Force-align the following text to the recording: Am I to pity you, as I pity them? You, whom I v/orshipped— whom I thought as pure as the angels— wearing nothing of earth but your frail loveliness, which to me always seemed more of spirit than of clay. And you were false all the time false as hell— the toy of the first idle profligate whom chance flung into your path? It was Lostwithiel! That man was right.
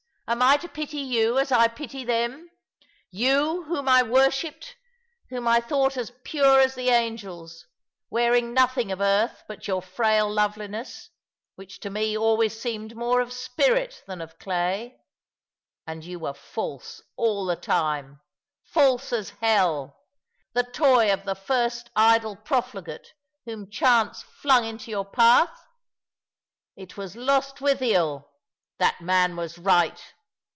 Am 0.27 0.41
I 0.41 0.55
to 0.55 0.69
pity 0.69 0.99
you, 0.99 1.37
as 1.39 1.51
I 1.51 1.67
pity 1.67 2.05
them? 2.05 2.49
You, 3.09 3.63
whom 3.65 3.89
I 3.89 4.01
v/orshipped— 4.01 4.75
whom 5.29 5.45
I 5.45 5.59
thought 5.59 5.97
as 5.97 6.13
pure 6.23 6.61
as 6.61 6.73
the 6.73 6.87
angels— 6.87 7.67
wearing 8.09 8.53
nothing 8.53 8.93
of 8.93 9.01
earth 9.01 9.43
but 9.49 9.67
your 9.67 9.81
frail 9.81 10.31
loveliness, 10.31 11.09
which 11.55 11.81
to 11.81 11.89
me 11.89 12.17
always 12.17 12.57
seemed 12.57 12.95
more 12.95 13.19
of 13.19 13.33
spirit 13.33 14.05
than 14.07 14.21
of 14.21 14.39
clay. 14.39 15.01
And 15.85 16.05
you 16.05 16.17
were 16.17 16.33
false 16.33 17.01
all 17.17 17.45
the 17.45 17.57
time 17.57 18.21
false 18.63 19.11
as 19.11 19.31
hell— 19.41 19.99
the 20.53 20.63
toy 20.63 21.11
of 21.11 21.25
the 21.25 21.35
first 21.35 21.89
idle 21.93 22.37
profligate 22.37 23.11
whom 23.43 23.69
chance 23.69 24.21
flung 24.23 24.63
into 24.63 24.91
your 24.91 25.03
path? 25.03 25.67
It 26.77 26.95
was 26.95 27.17
Lostwithiel! 27.17 28.29
That 28.79 29.01
man 29.01 29.35
was 29.35 29.57
right. 29.57 30.01